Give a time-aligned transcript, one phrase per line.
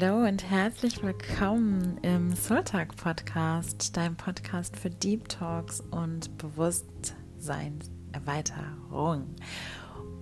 [0.00, 9.34] Hallo und herzlich willkommen im Soul Talk Podcast, deinem Podcast für Deep Talks und Bewusstseinserweiterung.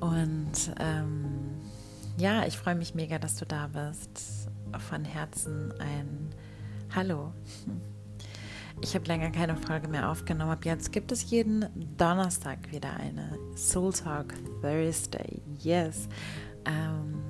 [0.00, 1.60] Und ähm,
[2.16, 4.48] ja, ich freue mich mega, dass du da bist.
[4.88, 6.30] Von Herzen ein
[6.94, 7.34] Hallo.
[8.80, 10.52] Ich habe länger keine Folge mehr aufgenommen.
[10.52, 11.66] Ab jetzt gibt es jeden
[11.98, 14.32] Donnerstag wieder eine Soul Talk
[14.62, 15.42] Thursday.
[15.58, 16.08] Yes.
[16.64, 17.25] Ähm,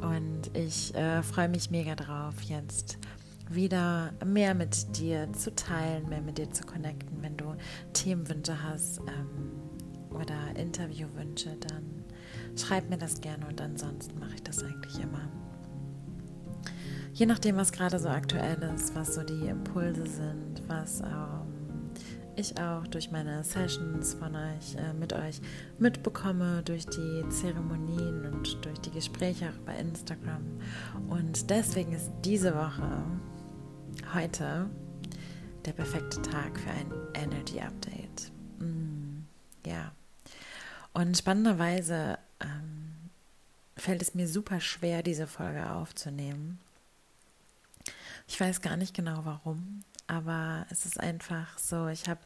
[0.00, 2.98] und ich äh, freue mich mega drauf, jetzt
[3.50, 7.22] wieder mehr mit dir zu teilen, mehr mit dir zu connecten.
[7.22, 7.54] Wenn du
[7.92, 9.52] Themenwünsche hast ähm,
[10.10, 12.04] oder Interviewwünsche, dann
[12.56, 15.28] schreib mir das gerne und ansonsten mache ich das eigentlich immer.
[17.12, 21.47] Je nachdem, was gerade so aktuell ist, was so die Impulse sind, was auch
[22.38, 25.40] ich auch durch meine Sessions von euch, äh, mit euch
[25.78, 30.44] mitbekomme, durch die Zeremonien und durch die Gespräche auch bei Instagram.
[31.08, 33.02] Und deswegen ist diese Woche,
[34.14, 34.70] heute,
[35.64, 38.30] der perfekte Tag für ein Energy Update.
[38.58, 39.24] Mm,
[39.66, 39.92] ja.
[40.94, 42.94] Und spannenderweise ähm,
[43.76, 46.58] fällt es mir super schwer, diese Folge aufzunehmen.
[48.26, 52.20] Ich weiß gar nicht genau warum aber es ist einfach so, ich habe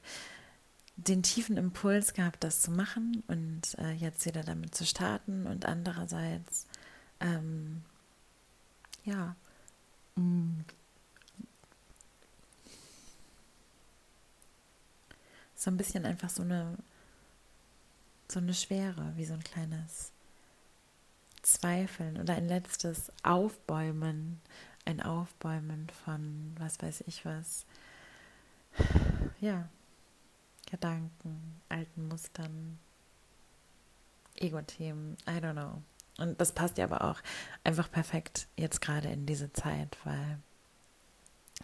[0.97, 5.66] den tiefen Impuls gehabt, das zu machen und äh, jetzt wieder damit zu starten und
[5.66, 6.66] andererseits,
[7.20, 7.83] ähm,
[9.05, 9.34] ja,
[10.16, 10.61] mm,
[15.55, 16.77] so ein bisschen einfach so eine,
[18.28, 20.12] so eine Schwere, wie so ein kleines
[21.42, 24.41] Zweifeln oder ein letztes Aufbäumen
[24.84, 27.66] ein Aufbäumen von was weiß ich was,
[29.41, 29.69] ja,
[30.70, 32.78] Gedanken, alten Mustern,
[34.36, 35.83] Ego-Themen, I don't know.
[36.18, 37.20] Und das passt ja aber auch
[37.64, 40.39] einfach perfekt jetzt gerade in diese Zeit, weil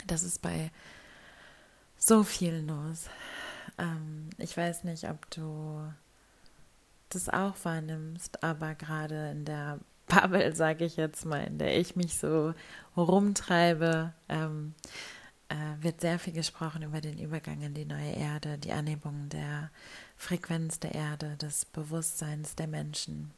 [0.07, 0.71] das ist bei
[1.97, 3.09] so vielen los.
[3.79, 5.93] Ähm, ich weiß nicht, ob du
[7.11, 11.95] das auch wahrnimmst, aber gerade in der Bubble, sage ich jetzt mal, in der ich
[11.97, 12.55] mich so
[12.97, 14.75] rumtreibe, ähm,
[15.49, 19.71] äh, wird sehr viel gesprochen über den Übergang in die neue Erde, die Anhebung der
[20.17, 23.33] Frequenz der Erde, des Bewusstseins der Menschen.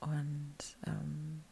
[0.00, 1.42] Und ähm,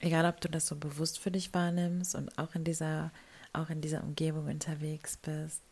[0.00, 3.10] egal, ob du das so bewusst für dich wahrnimmst und auch in dieser,
[3.52, 5.62] auch in dieser Umgebung unterwegs bist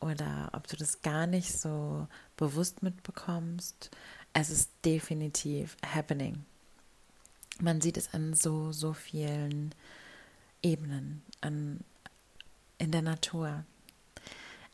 [0.00, 2.06] oder ob du das gar nicht so
[2.36, 3.90] bewusst mitbekommst,
[4.32, 6.44] es ist definitiv happening
[7.60, 9.74] man sieht es an so, so vielen
[10.62, 11.80] Ebenen, an,
[12.78, 13.64] in der Natur.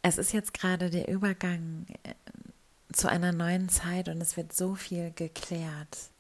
[0.03, 2.15] Es ist jetzt gerade der Übergang äh,
[2.93, 6.11] zu einer neuen Zeit und es wird so viel geklärt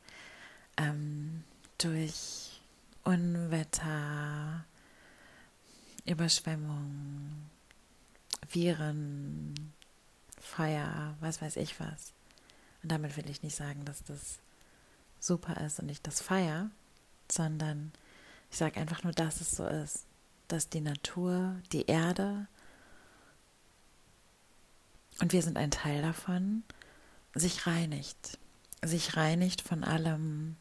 [0.76, 1.44] ähm,
[1.78, 2.60] durch
[3.04, 4.64] Unwetter,
[6.04, 7.48] Überschwemmung,
[8.50, 9.54] Viren,
[10.40, 12.12] Feuer, was weiß ich was.
[12.82, 14.38] Und damit will ich nicht sagen, dass das
[15.20, 16.70] super ist und ich das feiere,
[17.30, 17.92] sondern
[18.50, 20.04] ich sage einfach nur, dass es so ist,
[20.48, 22.46] dass die Natur, die Erde
[25.20, 26.62] und wir sind ein Teil davon,
[27.34, 28.38] sich reinigt,
[28.82, 30.56] sich reinigt von allem,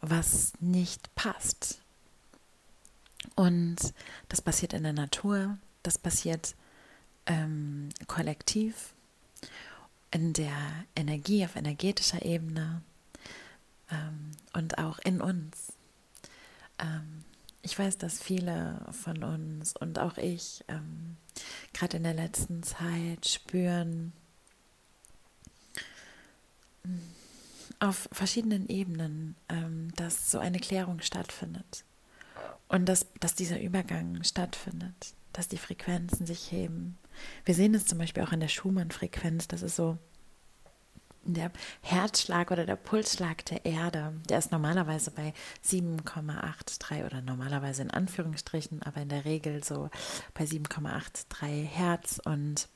[0.00, 1.80] was nicht passt.
[3.34, 3.76] Und
[4.28, 6.54] das passiert in der Natur, das passiert
[7.26, 8.94] ähm, kollektiv
[10.16, 12.80] in der Energie, auf energetischer Ebene
[13.90, 15.74] ähm, und auch in uns.
[16.78, 17.22] Ähm,
[17.60, 21.18] ich weiß, dass viele von uns und auch ich ähm,
[21.74, 24.14] gerade in der letzten Zeit spüren,
[27.78, 31.84] auf verschiedenen Ebenen, ähm, dass so eine Klärung stattfindet
[32.68, 36.96] und dass, dass dieser Übergang stattfindet, dass die Frequenzen sich heben,
[37.44, 39.98] wir sehen es zum Beispiel auch in der Schumann-Frequenz, das ist so
[41.34, 41.50] der
[41.82, 45.34] Herzschlag oder der Pulsschlag der Erde, der ist normalerweise bei
[45.64, 49.90] 7,83 oder normalerweise in Anführungsstrichen, aber in der Regel so
[50.34, 52.20] bei 7,83 Hertz.
[52.24, 52.68] Und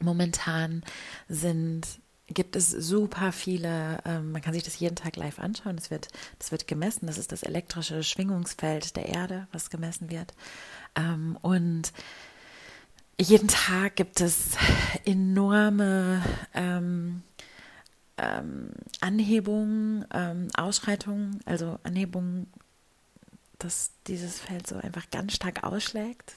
[0.00, 0.82] momentan
[1.28, 5.90] sind gibt es super viele, ähm, man kann sich das jeden Tag live anschauen, das
[5.90, 6.08] wird,
[6.38, 10.34] das wird gemessen, das ist das elektrische Schwingungsfeld der Erde, was gemessen wird.
[10.94, 11.92] Ähm, und
[13.20, 14.56] jeden Tag gibt es
[15.04, 16.22] enorme
[16.54, 17.22] ähm,
[18.16, 18.70] ähm,
[19.00, 22.46] Anhebungen, ähm, Ausschreitungen, also Anhebungen,
[23.58, 26.34] dass dieses Feld so einfach ganz stark ausschlägt.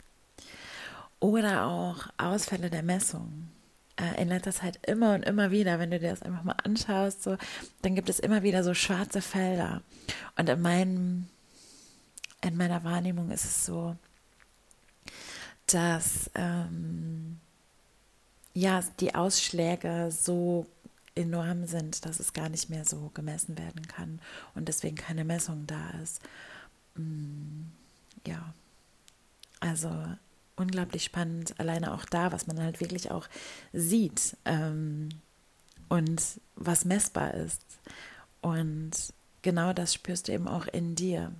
[1.20, 3.50] Oder auch Ausfälle der Messung.
[3.98, 7.24] äh, in letzter Zeit immer und immer wieder, wenn du dir das einfach mal anschaust,
[7.24, 7.38] so,
[7.82, 9.82] dann gibt es immer wieder so schwarze Felder.
[10.38, 11.28] Und in meinem,
[12.42, 13.96] in meiner Wahrnehmung ist es so,
[15.68, 17.40] dass ähm,
[18.54, 20.66] ja die Ausschläge so
[21.16, 24.20] enorm sind, dass es gar nicht mehr so gemessen werden kann
[24.56, 26.22] und deswegen keine Messung da ist.
[26.96, 27.64] Mm,
[28.26, 28.54] ja,
[29.60, 29.92] also
[30.56, 33.28] unglaublich spannend, alleine auch da, was man halt wirklich auch
[33.74, 35.10] sieht ähm,
[35.90, 36.22] und
[36.56, 37.62] was messbar ist.
[38.42, 38.92] Und
[39.42, 41.32] genau das spürst du eben auch in dir.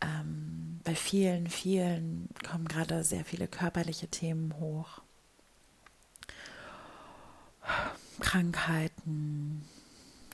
[0.00, 5.02] Ähm, bei vielen, vielen kommen gerade sehr viele körperliche Themen hoch.
[8.20, 9.64] Krankheiten,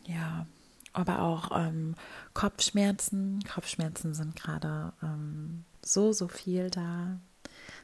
[0.06, 0.46] ja,
[0.92, 1.94] aber auch ähm,
[2.34, 3.42] Kopfschmerzen.
[3.42, 7.18] Kopfschmerzen sind gerade ähm, so, so viel da.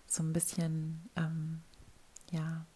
[0.06, 1.62] So ein bisschen, ähm,
[2.30, 2.66] ja,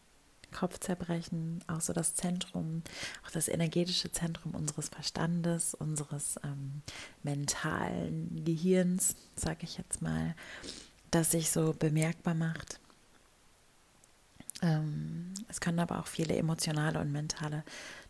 [0.52, 2.82] Kopfzerbrechen, auch so das Zentrum,
[3.26, 6.82] auch das energetische Zentrum unseres Verstandes, unseres ähm,
[7.22, 10.34] mentalen Gehirns, sage ich jetzt mal,
[11.10, 12.81] das sich so bemerkbar macht.
[14.62, 17.62] Ähm, es können aber auch viele emotionale und mentale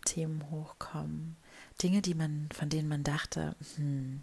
[0.04, 1.36] Themen hochkommen.
[1.82, 4.22] Dinge, die man, von denen man dachte, hm,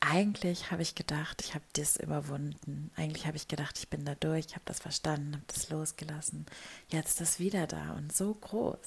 [0.00, 2.90] eigentlich habe ich gedacht, ich habe das überwunden.
[2.96, 6.46] Eigentlich habe ich gedacht, ich bin da durch, ich habe das verstanden, habe das losgelassen.
[6.88, 8.78] Jetzt ist das wieder da und so groß.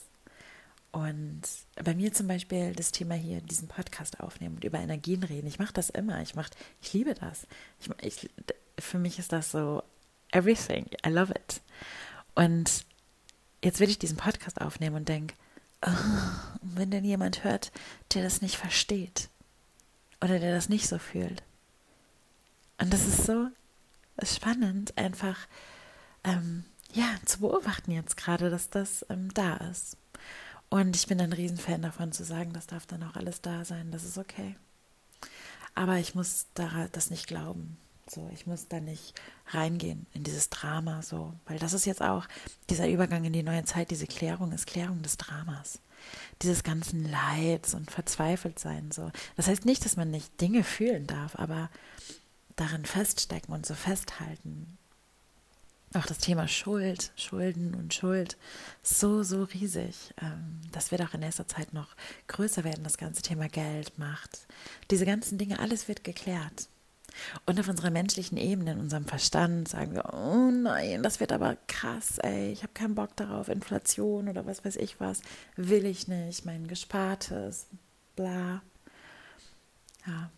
[0.91, 1.41] Und
[1.83, 5.47] bei mir zum Beispiel das Thema hier, diesen Podcast aufnehmen und über Energien reden.
[5.47, 6.21] Ich mache das immer.
[6.21, 6.49] Ich mach,
[6.81, 7.47] ich liebe das.
[7.79, 8.29] Ich, ich,
[8.79, 9.83] für mich ist das so
[10.31, 10.85] everything.
[11.05, 11.61] I love it.
[12.35, 12.85] Und
[13.63, 15.35] jetzt will ich diesen Podcast aufnehmen und denke,
[15.85, 15.89] oh,
[16.61, 17.71] wenn denn jemand hört,
[18.13, 19.29] der das nicht versteht
[20.21, 21.43] oder der das nicht so fühlt.
[22.79, 23.47] Und das ist so
[24.23, 25.37] spannend, einfach
[26.23, 26.63] ähm,
[26.93, 29.97] ja zu beobachten jetzt gerade, dass das ähm, da ist.
[30.69, 33.91] Und ich bin ein Riesenfan davon zu sagen, das darf dann auch alles da sein,
[33.91, 34.55] das ist okay.
[35.75, 37.77] Aber ich muss da, das nicht glauben.
[38.07, 39.13] So, ich muss da nicht
[39.47, 42.27] reingehen in dieses Drama, so, weil das ist jetzt auch
[42.69, 45.79] dieser Übergang in die neue Zeit, diese Klärung ist Klärung des Dramas,
[46.41, 49.11] dieses ganzen Leids und verzweifelt sein, so.
[49.35, 51.69] Das heißt nicht, dass man nicht Dinge fühlen darf, aber
[52.55, 54.77] darin feststecken und so festhalten.
[55.93, 58.37] Auch das Thema Schuld, Schulden und Schuld,
[58.81, 60.13] so, so riesig.
[60.21, 61.95] Ähm, das wird auch in nächster Zeit noch
[62.27, 64.47] größer werden, das ganze Thema Geld, Macht.
[64.89, 66.69] Diese ganzen Dinge, alles wird geklärt.
[67.45, 71.57] Und auf unserer menschlichen Ebene, in unserem Verstand, sagen wir, oh nein, das wird aber
[71.67, 75.21] krass, ey, ich habe keinen Bock darauf, Inflation oder was weiß ich was,
[75.55, 77.67] will ich nicht, mein Gespartes,
[78.15, 78.61] bla.
[80.05, 80.31] Ja.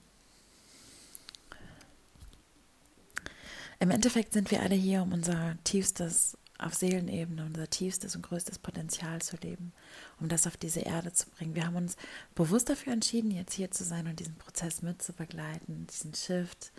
[3.79, 8.59] Im Endeffekt sind wir alle hier, um unser tiefstes auf Seelenebene, unser tiefstes und größtes
[8.59, 9.73] Potenzial zu leben,
[10.19, 11.55] um das auf diese Erde zu bringen.
[11.55, 11.97] Wir haben uns
[12.35, 16.71] bewusst dafür entschieden, jetzt hier zu sein und diesen Prozess mitzubegleiten, diesen Shift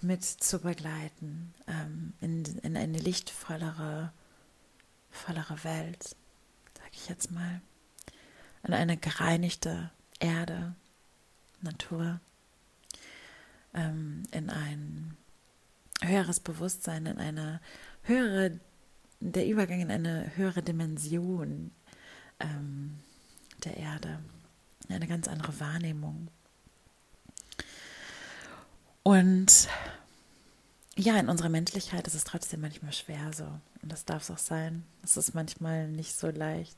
[0.00, 4.12] mitzubegleiten ähm, in, in eine lichtvollere,
[5.10, 7.60] vollere Welt, sage ich jetzt mal,
[8.64, 9.90] in eine gereinigte
[10.20, 10.74] Erde,
[11.60, 12.20] Natur,
[13.74, 15.16] ähm, in ein
[16.02, 17.60] höheres Bewusstsein, in eine
[18.02, 18.58] höhere
[19.20, 21.70] der Übergang in eine höhere Dimension
[22.40, 22.98] ähm,
[23.64, 24.20] der Erde,
[24.88, 26.28] eine ganz andere Wahrnehmung.
[29.02, 29.68] Und
[30.96, 33.44] ja, in unserer Menschlichkeit ist es trotzdem manchmal schwer so.
[33.82, 34.84] Und das darf es auch sein.
[35.02, 36.76] Es ist manchmal nicht so leicht.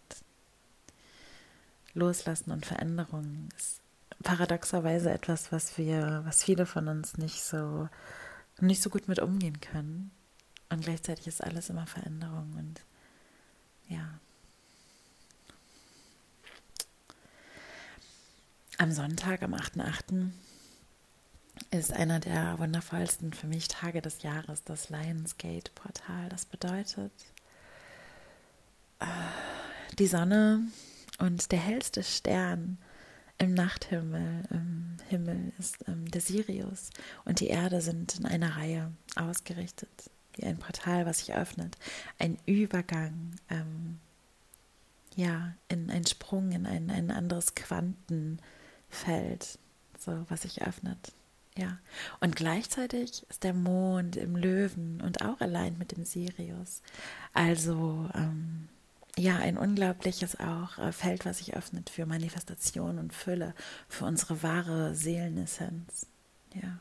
[1.95, 3.81] Loslassen und Veränderung ist
[4.23, 7.89] paradoxerweise etwas, was wir, was viele von uns nicht so,
[8.61, 10.11] nicht so gut mit umgehen können.
[10.71, 12.81] Und gleichzeitig ist alles immer Veränderung und
[13.89, 14.19] ja.
[18.79, 20.31] Am Sonntag, am 8.8.,
[21.73, 26.29] ist einer der wundervollsten für mich Tage des Jahres, das Lionsgate-Portal.
[26.31, 27.13] Das bedeutet,
[29.01, 29.07] äh,
[29.99, 30.63] die Sonne
[31.19, 32.79] und der hellste Stern
[33.39, 36.91] im Nachthimmel, im Himmel ist ähm, der Sirius
[37.25, 41.77] und die Erde sind in einer Reihe ausgerichtet wie ein Portal, was sich öffnet,
[42.19, 43.99] ein Übergang, ähm,
[45.17, 48.39] ja, in einen Sprung in ein, ein anderes Quantenfeld,
[49.99, 51.13] so was sich öffnet.
[51.57, 51.79] Ja,
[52.21, 56.81] und gleichzeitig ist der Mond im Löwen und auch allein mit dem Sirius.
[57.35, 58.69] Also, ähm,
[59.17, 63.55] ja, ein unglaubliches auch äh, Feld, was sich öffnet für Manifestation und Fülle,
[63.89, 66.07] für unsere wahre Seelenessenz.
[66.55, 66.79] Ja.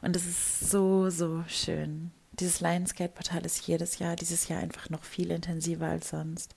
[0.00, 5.04] Und es ist so, so schön, Dieses Lionsgate-Portal ist jedes Jahr, dieses Jahr einfach noch
[5.04, 6.54] viel intensiver als sonst,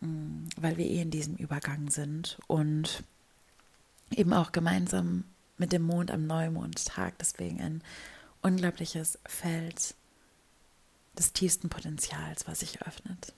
[0.00, 3.02] mm, weil wir eh in diesem Übergang sind und
[4.14, 5.24] eben auch gemeinsam
[5.58, 7.18] mit dem Mond am Neumondtag.
[7.18, 7.82] Deswegen ein
[8.42, 9.94] unglaubliches Feld
[11.18, 13.34] des tiefsten Potenzials, was sich öffnet.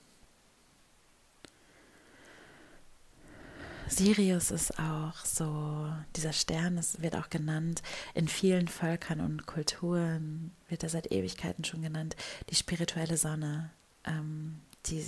[3.95, 7.83] Sirius ist auch so, dieser Stern ist, wird auch genannt,
[8.13, 12.15] in vielen Völkern und Kulturen wird er seit Ewigkeiten schon genannt,
[12.49, 13.69] die spirituelle Sonne,
[14.05, 15.05] ähm, die,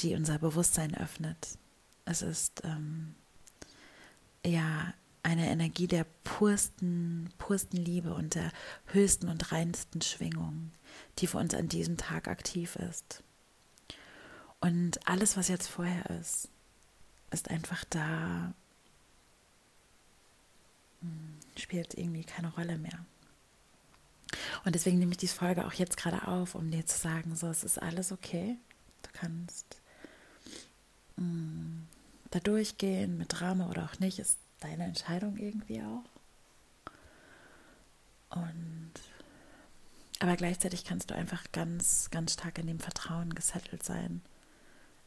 [0.00, 1.58] die unser Bewusstsein öffnet.
[2.04, 3.14] Es ist ähm,
[4.46, 8.52] ja eine Energie der pursten, pursten Liebe und der
[8.86, 10.70] höchsten und reinsten Schwingung,
[11.18, 13.22] die für uns an diesem Tag aktiv ist.
[14.60, 16.48] Und alles, was jetzt vorher ist,
[17.30, 18.52] ist einfach da,
[21.00, 23.04] hm, spielt irgendwie keine Rolle mehr.
[24.64, 27.48] Und deswegen nehme ich diese Folge auch jetzt gerade auf, um dir zu sagen, so,
[27.48, 28.56] es ist alles okay.
[29.02, 29.80] Du kannst
[31.16, 31.86] mh, hm,
[32.30, 36.04] da durchgehen mit Drama oder auch nicht, ist deine Entscheidung irgendwie auch.
[38.36, 38.92] Und
[40.20, 44.20] aber gleichzeitig kannst du einfach ganz, ganz stark in dem Vertrauen gesettelt sein.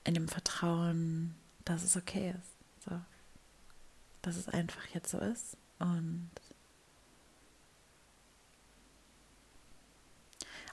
[0.04, 2.86] In dem Vertrauen, dass es okay ist.
[2.86, 3.00] So.
[4.22, 5.58] Dass es einfach jetzt so ist.
[5.80, 6.30] Und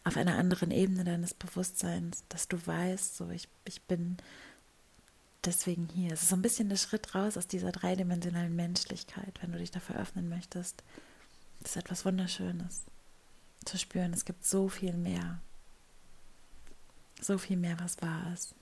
[0.05, 4.17] auf einer anderen Ebene deines Bewusstseins, dass du weißt, so ich, ich bin
[5.45, 6.13] deswegen hier.
[6.13, 9.71] Es ist so ein bisschen der Schritt raus aus dieser dreidimensionalen Menschlichkeit, wenn du dich
[9.71, 10.83] dafür öffnen möchtest.
[11.61, 12.85] Das ist etwas Wunderschönes
[13.65, 14.13] zu spüren.
[14.13, 15.41] Es gibt so viel mehr.
[17.21, 18.55] So viel mehr, was wahr ist.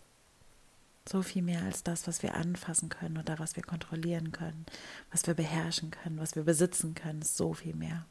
[1.09, 4.67] So viel mehr als das, was wir anfassen können oder was wir kontrollieren können,
[5.11, 8.05] was wir beherrschen können, was wir besitzen können, ist so viel mehr.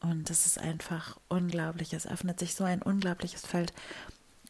[0.00, 1.92] Und es ist einfach unglaublich.
[1.92, 3.74] Es öffnet sich so ein unglaubliches Feld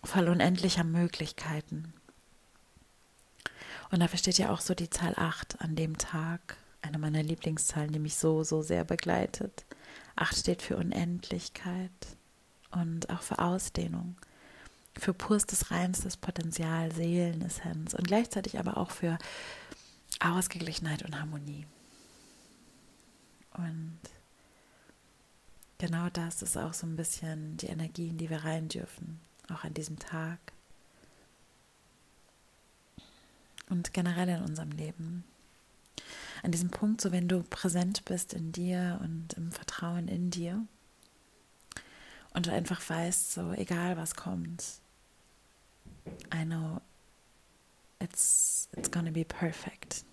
[0.04, 1.92] voll unendlicher Möglichkeiten.
[3.90, 7.90] Und dafür steht ja auch so die Zahl 8 an dem Tag, eine meiner Lieblingszahlen,
[7.90, 9.66] die mich so, so sehr begleitet.
[10.14, 11.90] 8 steht für Unendlichkeit
[12.70, 14.16] und auch für Ausdehnung,
[14.98, 19.18] für purstes, reinstes Potenzial, Seelenessenz und gleichzeitig aber auch für
[20.20, 21.66] Ausgeglichenheit und Harmonie.
[23.54, 23.98] Und
[25.78, 29.20] genau das ist auch so ein bisschen die Energie, in die wir rein dürfen
[29.52, 30.38] auch an diesem Tag
[33.68, 35.24] und generell in unserem Leben.
[36.42, 40.66] An diesem Punkt, so wenn du präsent bist in dir und im Vertrauen in dir
[42.34, 44.64] und du einfach weißt, so egal was kommt,
[46.32, 46.80] I know
[48.00, 50.04] it's, it's gonna be perfect.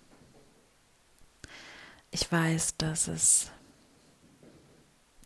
[2.10, 3.50] Ich weiß, dass es,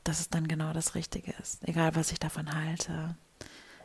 [0.05, 3.17] dass es dann genau das Richtige ist, egal was ich davon halte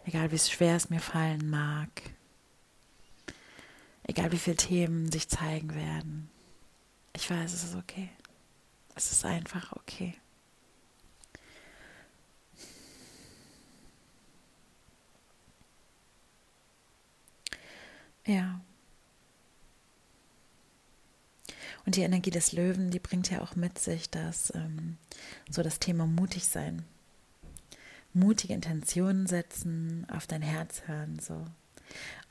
[0.09, 1.89] egal wie schwer es mir fallen mag,
[4.03, 6.31] egal wie viele Themen sich zeigen werden.
[7.13, 8.09] Ich weiß, es ist okay.
[8.95, 10.15] Es ist einfach okay.
[18.25, 18.61] Ja.
[21.85, 24.97] Und die Energie des Löwen, die bringt ja auch mit sich, dass ähm,
[25.49, 26.85] so das Thema mutig sein
[28.13, 31.45] mutige Intentionen setzen, auf dein Herz hören, so.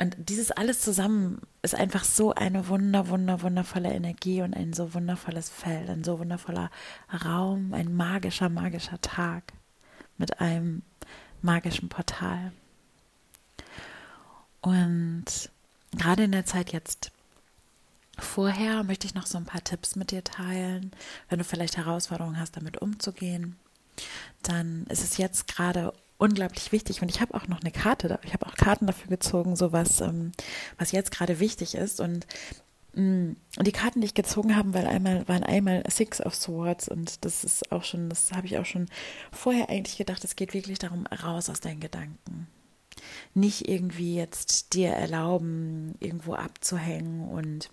[0.01, 4.95] Und dieses alles zusammen ist einfach so eine wunder, wunder, wundervolle Energie und ein so
[4.95, 6.71] wundervolles Feld, ein so wundervoller
[7.25, 9.53] Raum, ein magischer, magischer Tag
[10.17, 10.83] mit einem
[11.43, 12.53] magischen Portal.
[14.61, 15.51] Und
[15.97, 17.11] gerade in der Zeit jetzt
[18.19, 20.91] vorher möchte ich noch so ein paar Tipps mit dir teilen,
[21.29, 23.57] wenn du vielleicht Herausforderungen hast, damit umzugehen
[24.43, 27.03] dann ist es jetzt gerade unglaublich wichtig.
[27.03, 30.01] Und ich habe auch noch eine Karte, ich habe auch Karten dafür gezogen, so was,
[30.01, 30.33] ähm,
[30.79, 32.01] was jetzt gerade wichtig ist.
[32.01, 32.27] Und
[32.95, 36.89] mm, die Karten, die ich gezogen habe, weil einmal waren einmal Six of Swords.
[36.89, 38.87] Und das ist auch schon, das habe ich auch schon
[39.33, 42.49] vorher eigentlich gedacht, es geht wirklich darum, raus aus deinen Gedanken.
[43.35, 47.71] Nicht irgendwie jetzt dir erlauben, irgendwo abzuhängen und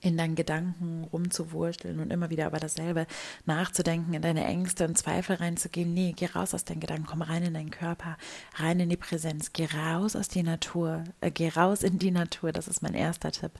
[0.00, 3.06] in deinen Gedanken rumzuwurschteln und immer wieder aber dasselbe
[3.46, 5.92] nachzudenken, in deine Ängste und Zweifel reinzugehen.
[5.92, 8.16] Nee, geh raus aus deinen Gedanken, komm rein in deinen Körper,
[8.54, 12.52] rein in die Präsenz, geh raus aus die Natur, äh, geh raus in die Natur,
[12.52, 13.52] das ist mein erster Tipp.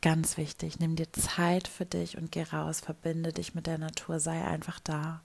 [0.00, 4.18] Ganz wichtig, nimm dir Zeit für dich und geh raus, verbinde dich mit der Natur,
[4.18, 5.20] sei einfach da.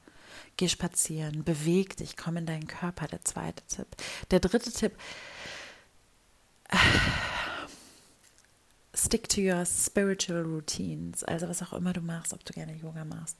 [0.57, 3.87] Geh spazieren, beweg dich, komm in deinen Körper, der zweite Tipp.
[4.31, 4.93] Der dritte Tipp,
[8.93, 13.05] stick to your spiritual routines, also was auch immer du machst, ob du gerne Yoga
[13.05, 13.37] machst,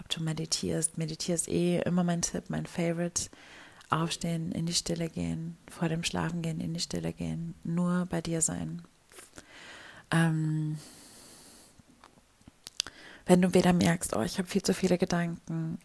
[0.00, 0.98] ob du meditierst.
[0.98, 3.30] Meditierst eh immer mein Tipp, mein Favorite.
[3.90, 8.22] Aufstehen, in die Stille gehen, vor dem Schlafen gehen, in die Stille gehen, nur bei
[8.22, 8.80] dir sein.
[10.10, 10.78] Ähm,
[13.26, 15.78] wenn du wieder merkst, oh, ich habe viel zu viele Gedanken,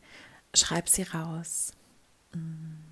[0.60, 1.72] schreib sie raus.
[2.34, 2.88] Mm.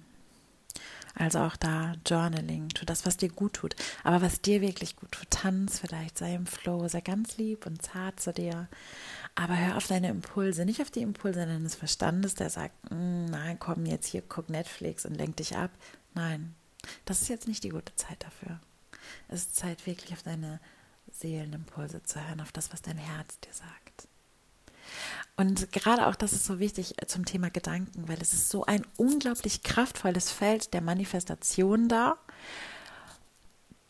[1.17, 3.75] Also auch da Journaling, tu das, was dir gut tut.
[4.03, 7.81] Aber was dir wirklich gut tut, tanz vielleicht, sei im Flow, sei ganz lieb und
[7.81, 8.67] zart zu dir.
[9.34, 13.57] Aber hör auf deine Impulse, nicht auf die Impulse deines Verstandes, der sagt, mm, nein,
[13.60, 15.72] komm jetzt hier, guck Netflix und lenk dich ab.
[16.13, 16.53] Nein,
[17.05, 18.60] das ist jetzt nicht die gute Zeit dafür.
[19.29, 20.60] Es ist Zeit, wirklich auf deine
[21.12, 24.07] Seelenimpulse zu hören, auf das, was dein Herz dir sagt.
[25.38, 28.65] Und gerade auch das ist so wichtig äh, zum Thema Gedanken, weil es ist so
[28.65, 32.18] ein unglaublich kraftvolles Feld der Manifestation da,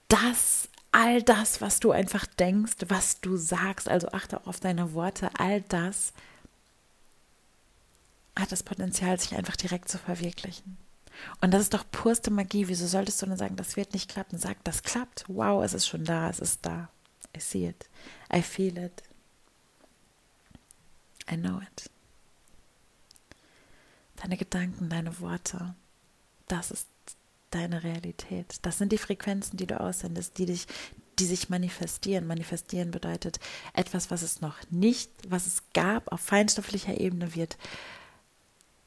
[0.07, 4.93] dass all das, was du einfach denkst, was du sagst, also achte auch auf deine
[4.93, 6.13] Worte, all das
[8.37, 10.77] hat das Potenzial, sich einfach direkt zu verwirklichen.
[11.41, 12.67] Und das ist doch purste Magie.
[12.67, 14.37] Wieso solltest du nur sagen, das wird nicht klappen?
[14.37, 15.23] Sag, das klappt.
[15.27, 16.89] Wow, es ist schon da, es ist da.
[17.35, 17.89] I see it.
[18.33, 19.03] I feel it.
[21.31, 21.89] I know it.
[24.17, 25.75] Deine Gedanken, deine Worte,
[26.47, 26.87] das ist
[27.51, 28.57] deine Realität.
[28.61, 30.67] Das sind die Frequenzen, die du aussendest, die dich,
[31.19, 32.27] die sich manifestieren.
[32.27, 33.39] Manifestieren bedeutet
[33.73, 37.57] etwas, was es noch nicht, was es gab, auf feinstofflicher Ebene wird,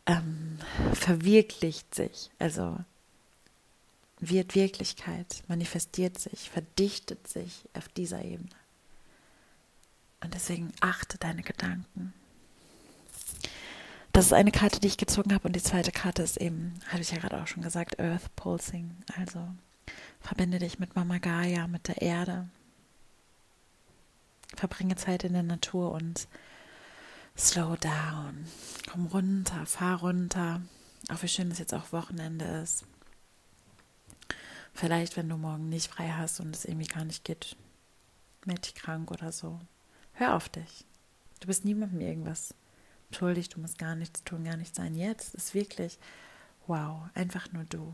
[0.07, 0.59] ähm,
[0.95, 2.30] verwirklicht sich.
[2.38, 2.78] Also
[4.21, 8.49] wird Wirklichkeit, manifestiert sich, verdichtet sich auf dieser Ebene.
[10.21, 12.12] Und deswegen achte deine Gedanken.
[14.18, 17.02] Das ist eine Karte, die ich gezogen habe und die zweite Karte ist eben, hatte
[17.02, 18.96] ich ja gerade auch schon gesagt, Earth Pulsing.
[19.16, 19.46] Also
[20.18, 22.48] verbinde dich mit Mama Gaia, mit der Erde.
[24.56, 26.26] Verbringe Zeit in der Natur und
[27.37, 28.44] slow down.
[28.90, 30.62] Komm runter, fahr runter.
[31.12, 32.87] Auch wie schön es jetzt auch Wochenende ist.
[34.74, 37.54] Vielleicht, wenn du morgen nicht frei hast und es irgendwie gar nicht geht,
[38.44, 39.61] melde dich krank oder so.
[40.14, 40.85] Hör auf dich.
[41.38, 42.52] Du bist niemandem irgendwas
[43.14, 44.94] schuldig, du musst gar nichts tun, gar nichts sein.
[44.94, 45.99] Jetzt ist wirklich,
[46.66, 47.92] wow, einfach nur du.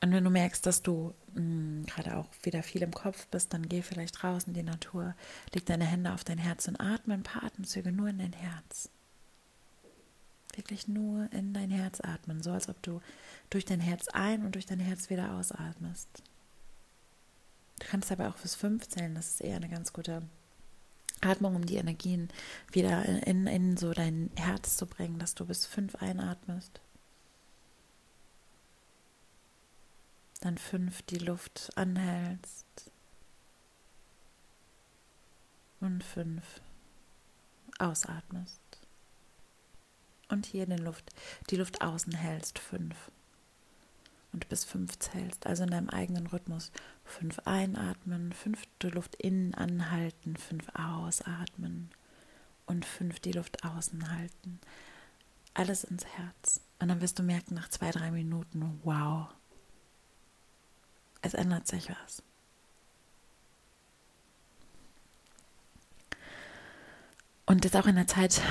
[0.00, 3.68] Und wenn du merkst, dass du hm, gerade auch wieder viel im Kopf bist, dann
[3.68, 5.14] geh vielleicht raus in die Natur,
[5.52, 8.90] leg deine Hände auf dein Herz und atme ein paar Atemzüge nur in dein Herz.
[10.54, 13.00] Wirklich nur in dein Herz atmen, so als ob du
[13.50, 16.22] durch dein Herz ein und durch dein Herz wieder ausatmest.
[17.78, 20.22] Du kannst aber auch fürs Fünf zählen, das ist eher eine ganz gute
[21.20, 22.28] Atmung, um die Energien
[22.72, 26.80] wieder in, in so dein Herz zu bringen, dass du bis fünf einatmest.
[30.40, 32.90] Dann fünf die Luft anhältst.
[35.80, 36.60] Und fünf
[37.78, 38.60] ausatmest.
[40.28, 41.12] Und hier den Luft,
[41.50, 42.58] die Luft außen hältst.
[42.58, 42.94] Fünf
[44.36, 46.70] und bis fünf zählst, also in deinem eigenen Rhythmus.
[47.06, 51.90] Fünf einatmen, fünf die Luft innen anhalten, fünf ausatmen
[52.66, 54.60] und fünf die Luft außen halten.
[55.54, 56.60] Alles ins Herz.
[56.80, 59.28] Und dann wirst du merken nach zwei, drei Minuten, wow,
[61.22, 62.22] es ändert sich was.
[67.46, 68.42] Und jetzt auch in der Zeit,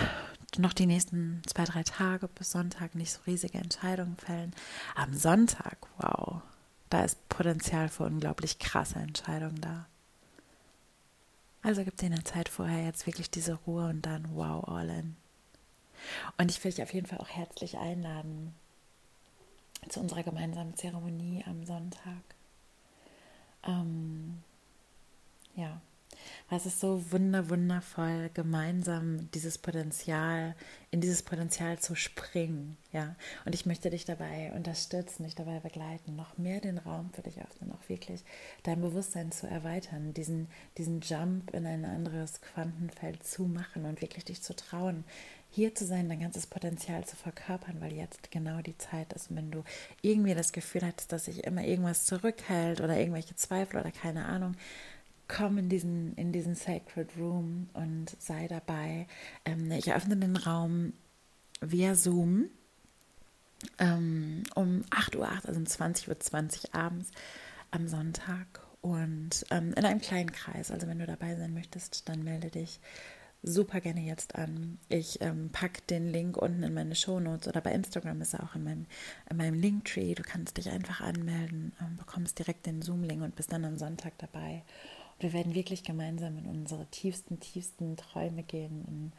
[0.57, 4.55] noch die nächsten zwei, drei Tage bis Sonntag nicht so riesige Entscheidungen fällen.
[4.95, 6.41] Am Sonntag, wow,
[6.89, 9.87] da ist Potenzial für unglaublich krasse Entscheidungen da.
[11.61, 14.89] Also gibt es in der Zeit vorher jetzt wirklich diese Ruhe und dann wow, all
[14.89, 15.15] in.
[16.37, 18.53] Und ich will dich auf jeden Fall auch herzlich einladen
[19.89, 22.21] zu unserer gemeinsamen Zeremonie am Sonntag.
[23.63, 24.43] Ähm,
[25.55, 25.81] ja,
[26.49, 30.55] es ist so wunder, wundervoll, gemeinsam dieses Potenzial,
[30.91, 33.15] in dieses Potenzial zu springen, ja.
[33.45, 37.41] Und ich möchte dich dabei unterstützen, dich dabei begleiten, noch mehr den Raum für dich
[37.41, 38.23] öffnen, auch wirklich
[38.63, 44.25] dein Bewusstsein zu erweitern, diesen, diesen Jump in ein anderes Quantenfeld zu machen und wirklich
[44.25, 45.03] dich zu trauen,
[45.49, 49.33] hier zu sein, dein ganzes Potenzial zu verkörpern, weil jetzt genau die Zeit ist.
[49.33, 49.63] Wenn du
[50.01, 54.55] irgendwie das Gefühl hast, dass sich immer irgendwas zurückhält oder irgendwelche Zweifel oder keine Ahnung,
[55.27, 59.07] komm in diesen, in diesen Sacred Room und sei dabei.
[59.45, 60.93] Ähm, ich eröffne den Raum
[61.61, 62.49] via Zoom
[63.79, 67.11] ähm, um 8 Uhr, also um 20 Uhr 20 abends
[67.71, 70.71] am Sonntag und ähm, in einem kleinen Kreis.
[70.71, 72.79] Also wenn du dabei sein möchtest, dann melde dich
[73.41, 74.79] super gerne jetzt an.
[74.89, 78.43] Ich ähm, packe den Link unten in meine Show Notes oder bei Instagram ist er
[78.43, 78.85] auch in meinem,
[79.29, 80.15] in meinem Linktree.
[80.15, 84.13] Du kannst dich einfach anmelden, ähm, bekommst direkt den Zoom-Link und bist dann am Sonntag
[84.17, 84.63] dabei.
[85.19, 88.83] Wir werden wirklich gemeinsam in unsere tiefsten, tiefsten Träume gehen.
[88.85, 89.11] Und,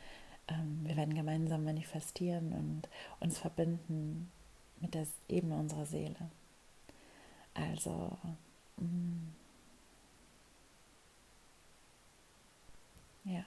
[0.48, 2.88] ähm, wir werden gemeinsam manifestieren und
[3.20, 4.30] uns verbinden
[4.80, 6.30] mit der Ebene unserer Seele.
[7.54, 8.18] Also,
[8.76, 9.34] mh, mm.
[13.24, 13.44] ja.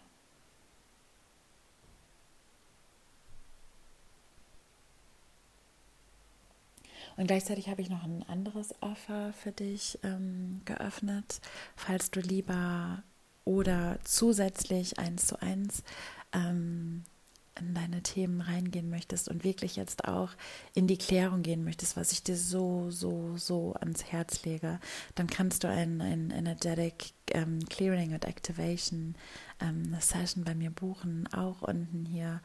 [7.17, 11.41] Und gleichzeitig habe ich noch ein anderes Offer für dich ähm, geöffnet,
[11.75, 13.03] falls du lieber
[13.45, 15.83] oder zusätzlich eins zu eins
[16.33, 17.03] ähm,
[17.59, 20.29] in deine Themen reingehen möchtest und wirklich jetzt auch
[20.73, 24.79] in die Klärung gehen möchtest, was ich dir so, so, so ans Herz lege,
[25.15, 29.15] dann kannst du ein, ein Energetic ähm, Clearing und Activation
[29.59, 32.41] ähm, Session bei mir buchen, auch unten hier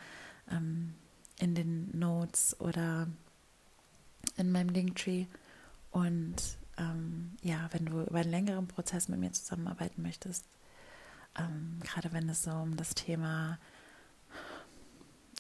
[0.51, 0.95] ähm,
[1.39, 3.09] in den Notes oder
[4.37, 5.27] in meinem Linktree.
[5.91, 6.37] Und
[6.79, 10.45] ähm, ja, wenn du über einen längeren Prozess mit mir zusammenarbeiten möchtest,
[11.39, 13.59] ähm, gerade wenn es so um das Thema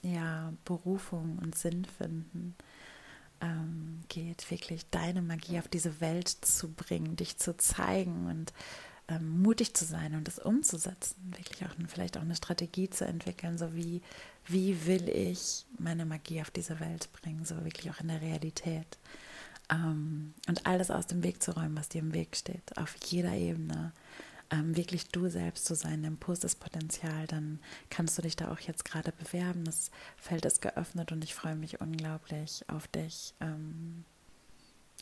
[0.03, 2.55] ja, Berufung und Sinn finden
[3.41, 8.53] ähm, geht, wirklich deine Magie auf diese Welt zu bringen, dich zu zeigen und
[9.09, 13.59] ähm, mutig zu sein und es umzusetzen, wirklich auch vielleicht auch eine Strategie zu entwickeln,
[13.59, 14.03] so wie,
[14.47, 18.99] wie will ich meine Magie auf diese Welt bringen, so wirklich auch in der Realität.
[19.71, 23.35] Ähm, und alles aus dem Weg zu räumen, was dir im Weg steht, auf jeder
[23.35, 23.93] Ebene.
[24.51, 28.61] Ähm, wirklich du selbst zu sein, dein purstes Potenzial, dann kannst du dich da auch
[28.61, 29.65] jetzt gerade bewerben.
[29.65, 34.05] Das Feld ist geöffnet und ich freue mich unglaublich auf dich ähm,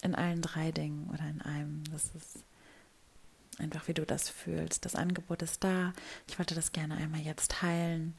[0.02, 1.82] in allen drei Dingen oder in einem.
[1.90, 2.44] Das ist
[3.58, 4.84] einfach wie du das fühlst.
[4.84, 5.92] Das Angebot ist da.
[6.28, 8.14] Ich wollte das gerne einmal jetzt teilen,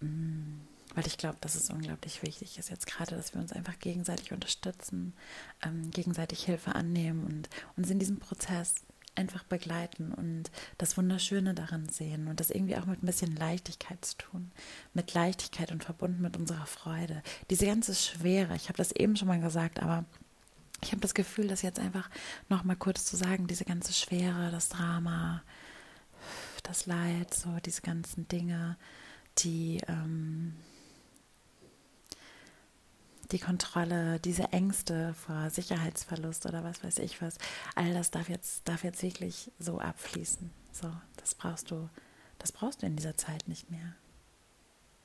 [0.00, 0.60] mm,
[0.94, 4.32] weil ich glaube, dass es unglaublich wichtig ist jetzt gerade, dass wir uns einfach gegenseitig
[4.32, 5.14] unterstützen,
[5.62, 8.74] ähm, gegenseitig Hilfe annehmen und uns in diesem Prozess
[9.18, 14.02] einfach begleiten und das Wunderschöne daran sehen und das irgendwie auch mit ein bisschen Leichtigkeit
[14.04, 14.52] zu tun.
[14.94, 17.22] Mit Leichtigkeit und verbunden mit unserer Freude.
[17.50, 20.04] Diese ganze Schwere, ich habe das eben schon mal gesagt, aber
[20.82, 22.08] ich habe das Gefühl, das jetzt einfach
[22.48, 25.42] noch mal kurz zu sagen, diese ganze Schwere, das Drama,
[26.62, 28.76] das Leid, so diese ganzen Dinge,
[29.38, 30.54] die ähm,
[33.30, 37.36] die Kontrolle, diese Ängste vor Sicherheitsverlust oder was weiß ich was,
[37.74, 40.50] all das darf jetzt, darf jetzt wirklich so abfließen.
[40.72, 41.88] So, das brauchst du,
[42.38, 43.94] das brauchst du in dieser Zeit nicht mehr.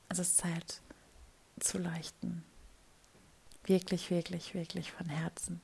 [0.08, 0.82] Also es ist Zeit
[1.60, 2.44] zu leuchten,
[3.66, 5.62] Wirklich, wirklich, wirklich von Herzen.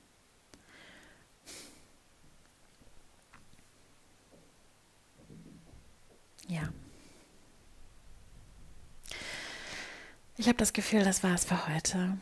[6.48, 6.70] Ja.
[10.38, 12.18] Ich habe das Gefühl, das war es für heute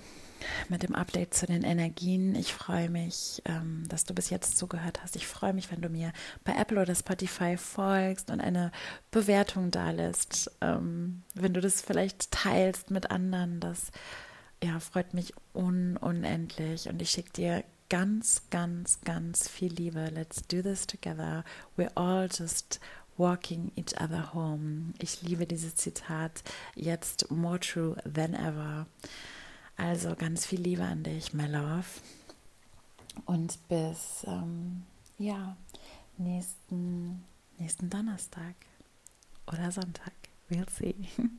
[0.69, 2.35] mit dem Update zu den Energien.
[2.35, 5.15] Ich freue mich, ähm, dass du bis jetzt zugehört hast.
[5.15, 6.11] Ich freue mich, wenn du mir
[6.43, 8.71] bei Apple oder Spotify folgst und eine
[9.11, 10.51] Bewertung da lässt.
[10.61, 13.91] Ähm, wenn du das vielleicht teilst mit anderen, das
[14.63, 20.09] ja, freut mich un unendlich und ich schicke dir ganz, ganz, ganz viel Liebe.
[20.13, 21.43] Let's do this together.
[21.77, 22.79] We're all just
[23.17, 24.93] walking each other home.
[24.99, 26.43] Ich liebe dieses Zitat.
[26.75, 28.87] Jetzt more true than ever.
[29.77, 31.85] Also ganz viel Liebe an dich, my love.
[33.25, 34.83] Und bis, ähm,
[35.17, 35.55] ja,
[36.17, 37.23] nächsten,
[37.57, 38.55] nächsten Donnerstag
[39.47, 40.13] oder Sonntag.
[40.49, 40.95] We'll see.